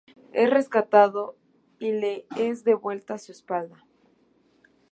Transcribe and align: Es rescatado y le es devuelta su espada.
Es 0.33 0.49
rescatado 0.49 1.37
y 1.77 1.91
le 1.91 2.25
es 2.35 2.63
devuelta 2.63 3.19
su 3.19 3.31
espada. 3.31 3.85